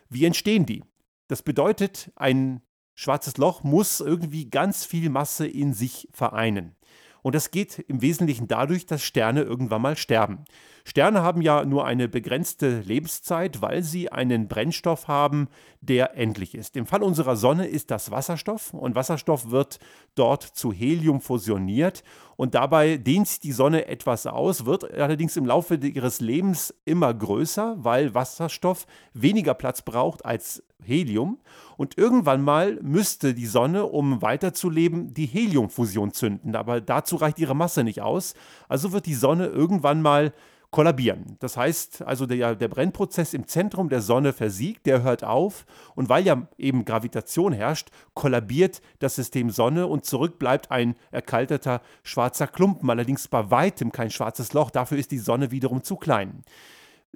Wie 0.08 0.25
entstehen 0.25 0.64
die? 0.64 0.82
Das 1.28 1.42
bedeutet, 1.42 2.10
ein 2.16 2.62
schwarzes 2.94 3.37
Loch 3.37 3.62
muss 3.62 4.00
irgendwie 4.00 4.49
ganz 4.49 4.84
viel 4.87 5.10
Masse 5.10 5.46
in 5.46 5.75
sich 5.75 6.08
vereinen. 6.12 6.75
Und 7.22 7.34
das 7.34 7.50
geht 7.50 7.78
im 7.78 8.00
Wesentlichen 8.00 8.49
dadurch, 8.49 8.87
dass 8.87 9.02
Sterne 9.02 9.42
irgendwann 9.42 9.82
mal 9.82 9.96
sterben. 9.96 10.44
Sterne 10.84 11.22
haben 11.22 11.42
ja 11.42 11.64
nur 11.64 11.87
eine 11.87 12.08
begrenzte 12.08 12.80
Lebenszeit, 12.80 13.62
weil 13.62 13.82
sie 13.82 14.10
einen 14.10 14.49
Brennstoff 14.49 15.08
haben, 15.08 15.49
der 15.80 16.16
endlich 16.16 16.54
ist. 16.54 16.76
Im 16.76 16.87
Fall 16.87 17.02
unserer 17.02 17.37
Sonne 17.37 17.66
ist 17.66 17.90
das 17.90 18.10
Wasserstoff 18.10 18.75
und 18.75 18.94
Wasserstoff 18.94 19.50
wird 19.50 19.78
dort 20.14 20.42
zu 20.42 20.72
Helium 20.72 21.20
fusioniert 21.20 22.02
und 22.37 22.54
dabei 22.54 22.96
dehnt 22.96 23.28
sich 23.28 23.40
die 23.40 23.52
Sonne 23.52 23.87
etwas 23.87 24.26
aus, 24.26 24.64
wird 24.64 24.90
allerdings 24.94 25.37
im 25.37 25.46
Laufe 25.46 25.75
ihres 25.75 26.20
Lebens 26.20 26.75
immer 26.84 27.12
größer, 27.12 27.76
weil 27.78 28.14
Wasserstoff 28.14 28.87
weniger 29.12 29.54
Platz 29.54 29.82
braucht 29.82 30.25
als 30.25 30.62
Helium. 30.82 31.38
Und 31.76 31.99
irgendwann 31.99 32.42
mal 32.42 32.78
müsste 32.82 33.34
die 33.34 33.46
Sonne, 33.46 33.84
um 33.84 34.22
weiterzuleben, 34.22 35.14
die 35.14 35.26
Heliumfusion 35.26 36.12
zünden. 36.12 36.56
Aber 36.56 36.80
dazu 36.80 37.16
reicht 37.16 37.38
ihre 37.38 37.54
Masse 37.54 37.84
nicht 37.84 38.00
aus. 38.00 38.34
Also 38.68 38.92
wird 38.92 39.06
die 39.06 39.14
Sonne 39.14 39.46
irgendwann 39.46 40.02
mal 40.02 40.32
kollabieren. 40.70 41.36
Das 41.40 41.56
heißt 41.56 42.02
also, 42.02 42.26
der, 42.26 42.54
der 42.54 42.68
Brennprozess 42.68 43.34
im 43.34 43.46
Zentrum 43.46 43.88
der 43.88 44.00
Sonne 44.00 44.32
versiegt, 44.32 44.86
der 44.86 45.02
hört 45.02 45.24
auf 45.24 45.66
und 45.94 46.08
weil 46.08 46.24
ja 46.24 46.46
eben 46.58 46.84
Gravitation 46.84 47.52
herrscht, 47.52 47.90
kollabiert 48.14 48.80
das 49.00 49.16
System 49.16 49.50
Sonne 49.50 49.86
und 49.88 50.04
zurück 50.04 50.38
bleibt 50.38 50.70
ein 50.70 50.94
erkalteter 51.10 51.82
schwarzer 52.02 52.46
Klumpen, 52.46 52.88
allerdings 52.88 53.26
bei 53.26 53.50
weitem 53.50 53.90
kein 53.90 54.10
schwarzes 54.10 54.52
Loch, 54.52 54.70
dafür 54.70 54.98
ist 54.98 55.10
die 55.10 55.18
Sonne 55.18 55.50
wiederum 55.50 55.82
zu 55.82 55.96
klein. 55.96 56.42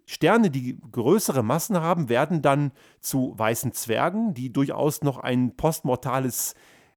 Sterne, 0.06 0.50
die 0.50 0.78
größere 0.90 1.42
Massen 1.42 1.80
haben, 1.80 2.08
werden 2.08 2.42
dann 2.42 2.73
zu 3.00 3.32
weißen 3.37 3.73
Zwergen, 3.73 4.34
die 4.34 4.52
durchaus 4.52 5.02
noch 5.02 5.18
ein 5.18 5.56
postmortales 5.56 6.54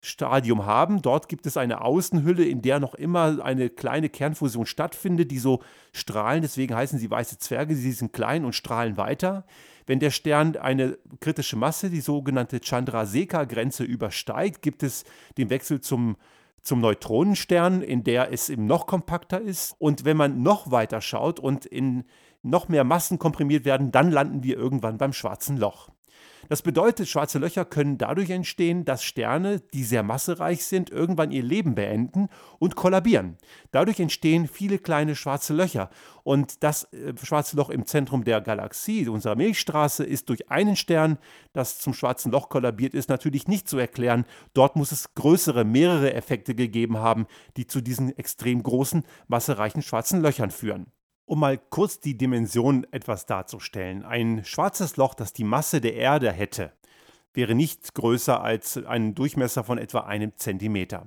Stadium 0.08 0.66
haben. 0.66 1.02
Dort 1.02 1.30
gibt 1.30 1.46
es 1.46 1.58
eine 1.58 1.82
Außenhülle, 1.82 2.46
in 2.46 2.62
der 2.62 2.80
noch 2.80 2.96
immer 2.96 3.44
eine 3.44 3.70
kleine 3.70 4.10
Kernfusion 4.10 4.66
stattfindet, 4.66 5.32
die 5.32 5.40
so 5.40 5.62
strahlen. 5.92 6.42
Deswegen 6.42 6.76
heißen 6.76 6.98
sie 6.98 7.12
weiße 7.12 7.38
Zwerge. 7.38 7.76
Sie 7.76 7.92
sind 7.92 8.14
klein 8.14 8.46
und 8.46 8.54
strahlen 8.54 8.98
weiter. 8.98 9.46
Wenn 9.86 10.00
der 10.00 10.12
Stern 10.12 10.56
eine 10.58 10.98
kritische 11.20 11.56
Masse, 11.56 11.90
die 11.90 12.02
sogenannte 12.02 12.60
Chandrasekhar-Grenze 12.60 13.84
übersteigt, 13.84 14.62
gibt 14.62 14.84
es 14.84 15.06
den 15.38 15.50
Wechsel 15.50 15.82
zum 15.82 16.18
zum 16.64 16.82
Neutronenstern, 16.82 17.82
in 17.82 18.04
der 18.04 18.34
es 18.34 18.50
eben 18.50 18.66
noch 18.66 18.88
kompakter 18.88 19.40
ist. 19.40 19.74
Und 19.80 20.04
wenn 20.04 20.18
man 20.18 20.44
noch 20.44 20.70
weiter 20.70 21.00
schaut 21.00 21.40
und 21.40 21.66
in 21.66 22.04
noch 22.44 22.68
mehr 22.68 22.84
Massen 22.84 23.20
komprimiert 23.20 23.64
werden, 23.64 23.92
dann 23.92 24.12
landen 24.12 24.44
wir 24.44 24.58
irgendwann 24.58 24.98
beim 24.98 25.14
schwarzen 25.14 25.56
Loch. 25.56 25.90
Das 26.50 26.62
bedeutet, 26.62 27.10
schwarze 27.10 27.40
Löcher 27.40 27.66
können 27.66 27.98
dadurch 27.98 28.30
entstehen, 28.30 28.86
dass 28.86 29.04
Sterne, 29.04 29.60
die 29.60 29.84
sehr 29.84 30.04
massereich 30.04 30.66
sind, 30.66 30.90
irgendwann 30.90 31.32
ihr 31.32 31.44
Leben 31.44 31.76
beenden 31.76 32.30
und 32.60 32.76
kollabieren. 32.76 33.38
Dadurch 33.72 34.00
entstehen 34.00 34.48
viele 34.48 34.80
kleine 34.80 35.16
schwarze 35.16 35.54
Löcher. 35.54 35.90
Und 36.24 36.64
das 36.64 36.86
äh, 36.94 37.14
schwarze 37.22 37.58
Loch 37.58 37.70
im 37.70 37.86
Zentrum 37.86 38.24
der 38.24 38.42
Galaxie, 38.42 39.08
unserer 39.08 39.36
Milchstraße, 39.36 40.06
ist 40.06 40.30
durch 40.30 40.50
einen 40.50 40.76
Stern, 40.76 41.18
das 41.54 41.80
zum 41.80 41.94
schwarzen 41.94 42.32
Loch 42.32 42.50
kollabiert 42.50 42.94
ist, 42.94 43.10
natürlich 43.10 43.48
nicht 43.48 43.68
zu 43.68 43.78
erklären. 43.78 44.26
Dort 44.54 44.76
muss 44.76 44.92
es 44.92 45.14
größere, 45.16 45.66
mehrere 45.66 46.14
Effekte 46.14 46.56
gegeben 46.56 46.98
haben, 46.98 47.28
die 47.58 47.68
zu 47.68 47.82
diesen 47.82 48.18
extrem 48.18 48.64
großen, 48.64 49.04
massereichen 49.28 49.82
schwarzen 49.82 50.22
Löchern 50.22 50.52
führen. 50.52 50.88
Um 51.28 51.42
mal 51.42 51.58
kurz 51.58 52.00
die 52.00 52.18
Dimension 52.18 52.88
etwas 52.92 53.26
darzustellen. 53.26 54.06
Ein 54.06 54.46
schwarzes 54.46 54.96
Loch, 54.96 55.14
das 55.14 55.34
die 55.34 55.44
Masse 55.44 55.82
der 55.82 55.96
Erde 55.96 56.32
hätte, 56.32 56.72
wäre 57.34 57.54
nicht 57.54 57.94
größer 57.94 58.42
als 58.42 58.78
einen 58.78 59.14
Durchmesser 59.14 59.66
von 59.66 59.78
etwa 59.78 60.00
einem 60.00 60.38
Zentimeter. 60.38 61.06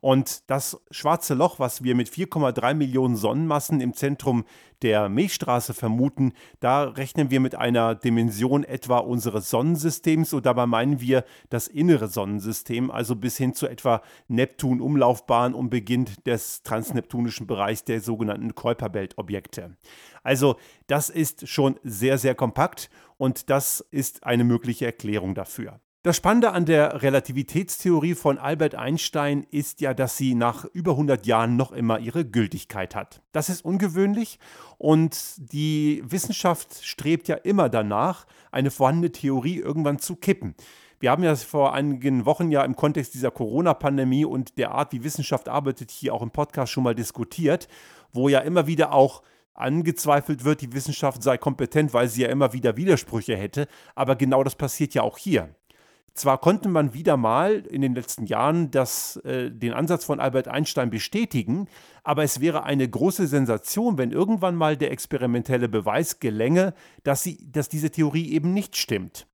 Und 0.00 0.48
das 0.50 0.80
schwarze 0.90 1.34
Loch, 1.34 1.58
was 1.58 1.82
wir 1.82 1.94
mit 1.94 2.08
4,3 2.08 2.74
Millionen 2.74 3.16
Sonnenmassen 3.16 3.80
im 3.80 3.94
Zentrum 3.94 4.44
der 4.82 5.08
Milchstraße 5.08 5.74
vermuten, 5.74 6.32
da 6.60 6.84
rechnen 6.84 7.30
wir 7.30 7.40
mit 7.40 7.54
einer 7.56 7.94
Dimension 7.94 8.62
etwa 8.62 8.98
unseres 8.98 9.50
Sonnensystems 9.50 10.32
und 10.32 10.46
dabei 10.46 10.66
meinen 10.66 11.00
wir 11.00 11.24
das 11.50 11.66
innere 11.66 12.08
Sonnensystem, 12.08 12.90
also 12.90 13.16
bis 13.16 13.36
hin 13.36 13.54
zu 13.54 13.66
etwa 13.66 14.02
Neptun-Umlaufbahn 14.28 15.54
und 15.54 15.70
Beginn 15.70 16.06
des 16.26 16.62
transneptunischen 16.62 17.46
Bereichs 17.46 17.84
der 17.84 18.00
sogenannten 18.00 18.54
Kuiperbelt-Objekte. 18.54 19.76
Also 20.22 20.56
das 20.86 21.10
ist 21.10 21.48
schon 21.48 21.78
sehr, 21.82 22.18
sehr 22.18 22.34
kompakt 22.34 22.90
und 23.16 23.50
das 23.50 23.80
ist 23.90 24.24
eine 24.24 24.44
mögliche 24.44 24.86
Erklärung 24.86 25.34
dafür. 25.34 25.80
Das 26.04 26.16
Spannende 26.16 26.52
an 26.52 26.64
der 26.64 27.02
Relativitätstheorie 27.02 28.14
von 28.14 28.38
Albert 28.38 28.76
Einstein 28.76 29.44
ist 29.50 29.80
ja, 29.80 29.94
dass 29.94 30.16
sie 30.16 30.36
nach 30.36 30.64
über 30.66 30.92
100 30.92 31.26
Jahren 31.26 31.56
noch 31.56 31.72
immer 31.72 31.98
ihre 31.98 32.24
Gültigkeit 32.24 32.94
hat. 32.94 33.20
Das 33.32 33.48
ist 33.48 33.64
ungewöhnlich 33.64 34.38
und 34.78 35.34
die 35.52 36.00
Wissenschaft 36.06 36.84
strebt 36.84 37.26
ja 37.26 37.34
immer 37.34 37.68
danach, 37.68 38.26
eine 38.52 38.70
vorhandene 38.70 39.10
Theorie 39.10 39.58
irgendwann 39.58 39.98
zu 39.98 40.14
kippen. 40.14 40.54
Wir 41.00 41.10
haben 41.10 41.24
ja 41.24 41.34
vor 41.34 41.74
einigen 41.74 42.26
Wochen 42.26 42.52
ja 42.52 42.62
im 42.62 42.76
Kontext 42.76 43.14
dieser 43.14 43.32
Corona-Pandemie 43.32 44.24
und 44.24 44.56
der 44.56 44.70
Art, 44.70 44.92
wie 44.92 45.02
Wissenschaft 45.02 45.48
arbeitet, 45.48 45.90
hier 45.90 46.14
auch 46.14 46.22
im 46.22 46.30
Podcast 46.30 46.70
schon 46.70 46.84
mal 46.84 46.94
diskutiert, 46.94 47.66
wo 48.12 48.28
ja 48.28 48.38
immer 48.38 48.68
wieder 48.68 48.92
auch 48.92 49.22
angezweifelt 49.52 50.44
wird, 50.44 50.60
die 50.60 50.72
Wissenschaft 50.72 51.24
sei 51.24 51.38
kompetent, 51.38 51.92
weil 51.92 52.08
sie 52.08 52.22
ja 52.22 52.28
immer 52.28 52.52
wieder 52.52 52.76
Widersprüche 52.76 53.36
hätte. 53.36 53.66
Aber 53.96 54.14
genau 54.14 54.44
das 54.44 54.54
passiert 54.54 54.94
ja 54.94 55.02
auch 55.02 55.18
hier. 55.18 55.56
Zwar 56.14 56.38
konnte 56.38 56.68
man 56.68 56.94
wieder 56.94 57.16
mal 57.16 57.64
in 57.70 57.80
den 57.80 57.94
letzten 57.94 58.26
Jahren 58.26 58.70
das, 58.70 59.16
äh, 59.18 59.50
den 59.50 59.72
Ansatz 59.72 60.04
von 60.04 60.18
Albert 60.18 60.48
Einstein 60.48 60.90
bestätigen, 60.90 61.68
aber 62.02 62.24
es 62.24 62.40
wäre 62.40 62.64
eine 62.64 62.88
große 62.88 63.26
Sensation, 63.26 63.98
wenn 63.98 64.10
irgendwann 64.10 64.56
mal 64.56 64.76
der 64.76 64.90
experimentelle 64.90 65.68
Beweis 65.68 66.18
gelänge, 66.18 66.74
dass, 67.04 67.22
sie, 67.22 67.38
dass 67.50 67.68
diese 67.68 67.90
Theorie 67.90 68.32
eben 68.32 68.52
nicht 68.52 68.76
stimmt. 68.76 69.26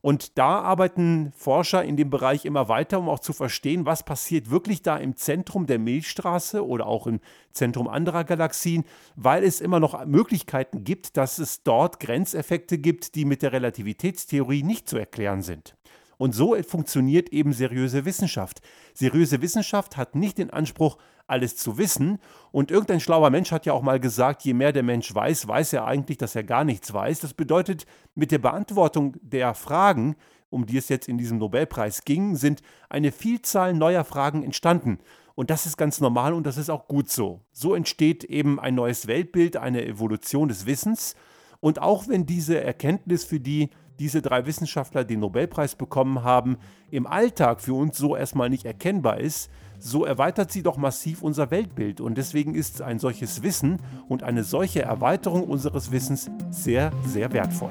Und 0.00 0.38
da 0.38 0.60
arbeiten 0.60 1.32
Forscher 1.36 1.84
in 1.84 1.96
dem 1.96 2.10
Bereich 2.10 2.44
immer 2.44 2.68
weiter, 2.68 2.98
um 2.98 3.08
auch 3.08 3.18
zu 3.18 3.32
verstehen, 3.32 3.84
was 3.84 4.04
passiert 4.04 4.50
wirklich 4.50 4.82
da 4.82 4.96
im 4.96 5.16
Zentrum 5.16 5.66
der 5.66 5.78
Milchstraße 5.78 6.66
oder 6.66 6.86
auch 6.86 7.06
im 7.06 7.20
Zentrum 7.52 7.88
anderer 7.88 8.24
Galaxien, 8.24 8.84
weil 9.16 9.42
es 9.42 9.60
immer 9.60 9.80
noch 9.80 10.06
Möglichkeiten 10.06 10.84
gibt, 10.84 11.16
dass 11.16 11.38
es 11.38 11.62
dort 11.62 11.98
Grenzeffekte 12.00 12.78
gibt, 12.78 13.16
die 13.16 13.24
mit 13.24 13.42
der 13.42 13.52
Relativitätstheorie 13.52 14.62
nicht 14.62 14.88
zu 14.88 14.98
erklären 14.98 15.42
sind. 15.42 15.74
Und 16.18 16.34
so 16.34 16.56
funktioniert 16.62 17.30
eben 17.30 17.52
seriöse 17.52 18.04
Wissenschaft. 18.04 18.60
Seriöse 18.92 19.40
Wissenschaft 19.40 19.96
hat 19.96 20.14
nicht 20.14 20.38
den 20.38 20.50
Anspruch, 20.50 20.98
alles 21.28 21.56
zu 21.56 21.78
wissen. 21.78 22.18
Und 22.50 22.70
irgendein 22.70 23.00
schlauer 23.00 23.30
Mensch 23.30 23.52
hat 23.52 23.66
ja 23.66 23.72
auch 23.72 23.82
mal 23.82 24.00
gesagt, 24.00 24.42
je 24.42 24.54
mehr 24.54 24.72
der 24.72 24.82
Mensch 24.82 25.14
weiß, 25.14 25.46
weiß 25.46 25.74
er 25.74 25.86
eigentlich, 25.86 26.18
dass 26.18 26.34
er 26.34 26.42
gar 26.42 26.64
nichts 26.64 26.92
weiß. 26.92 27.20
Das 27.20 27.34
bedeutet, 27.34 27.86
mit 28.14 28.32
der 28.32 28.38
Beantwortung 28.38 29.16
der 29.22 29.54
Fragen, 29.54 30.16
um 30.50 30.66
die 30.66 30.78
es 30.78 30.88
jetzt 30.88 31.08
in 31.08 31.18
diesem 31.18 31.38
Nobelpreis 31.38 32.04
ging, 32.04 32.34
sind 32.34 32.62
eine 32.88 33.12
Vielzahl 33.12 33.74
neuer 33.74 34.04
Fragen 34.04 34.42
entstanden. 34.42 34.98
Und 35.34 35.50
das 35.50 35.66
ist 35.66 35.76
ganz 35.76 36.00
normal 36.00 36.32
und 36.32 36.46
das 36.46 36.56
ist 36.56 36.70
auch 36.70 36.88
gut 36.88 37.10
so. 37.10 37.42
So 37.52 37.74
entsteht 37.74 38.24
eben 38.24 38.58
ein 38.58 38.74
neues 38.74 39.06
Weltbild, 39.06 39.56
eine 39.56 39.86
Evolution 39.86 40.48
des 40.48 40.66
Wissens. 40.66 41.14
Und 41.60 41.80
auch 41.80 42.08
wenn 42.08 42.26
diese 42.26 42.60
Erkenntnis, 42.60 43.24
für 43.24 43.38
die 43.38 43.70
diese 43.98 44.22
drei 44.22 44.46
Wissenschaftler 44.46 45.04
den 45.04 45.20
Nobelpreis 45.20 45.74
bekommen 45.74 46.22
haben, 46.22 46.58
im 46.90 47.06
Alltag 47.06 47.60
für 47.60 47.74
uns 47.74 47.98
so 47.98 48.16
erstmal 48.16 48.50
nicht 48.50 48.64
erkennbar 48.64 49.20
ist, 49.20 49.50
so 49.78 50.04
erweitert 50.04 50.50
sie 50.50 50.62
doch 50.62 50.76
massiv 50.76 51.22
unser 51.22 51.50
Weltbild. 51.50 52.00
Und 52.00 52.16
deswegen 52.16 52.54
ist 52.54 52.82
ein 52.82 52.98
solches 52.98 53.42
Wissen 53.42 53.78
und 54.08 54.22
eine 54.22 54.44
solche 54.44 54.82
Erweiterung 54.82 55.44
unseres 55.44 55.92
Wissens 55.92 56.30
sehr, 56.50 56.92
sehr 57.04 57.32
wertvoll. 57.32 57.70